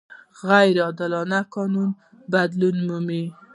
غیر 0.47 0.75
عادلانه 0.85 1.39
قوانین 1.53 1.89
بدلون 2.31 2.77
مومي. 2.87 3.23